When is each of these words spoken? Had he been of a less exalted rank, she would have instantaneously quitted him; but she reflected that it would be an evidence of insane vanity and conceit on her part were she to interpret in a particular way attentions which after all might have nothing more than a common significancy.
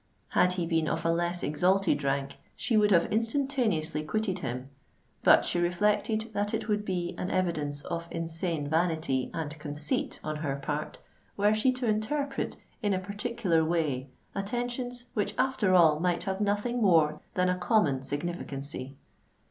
Had 0.29 0.53
he 0.53 0.65
been 0.65 0.87
of 0.87 1.05
a 1.05 1.11
less 1.11 1.43
exalted 1.43 2.03
rank, 2.03 2.37
she 2.55 2.75
would 2.75 2.89
have 2.89 3.05
instantaneously 3.13 4.01
quitted 4.01 4.39
him; 4.39 4.71
but 5.23 5.45
she 5.45 5.59
reflected 5.59 6.31
that 6.33 6.55
it 6.55 6.67
would 6.67 6.83
be 6.83 7.13
an 7.19 7.29
evidence 7.29 7.83
of 7.83 8.07
insane 8.09 8.67
vanity 8.67 9.29
and 9.31 9.59
conceit 9.59 10.19
on 10.23 10.37
her 10.37 10.55
part 10.55 10.97
were 11.37 11.53
she 11.53 11.71
to 11.73 11.85
interpret 11.87 12.57
in 12.81 12.95
a 12.95 12.99
particular 12.99 13.63
way 13.63 14.09
attentions 14.33 15.05
which 15.13 15.35
after 15.37 15.75
all 15.75 15.99
might 15.99 16.23
have 16.23 16.41
nothing 16.41 16.81
more 16.81 17.21
than 17.35 17.47
a 17.47 17.55
common 17.59 17.99
significancy. 18.01 18.95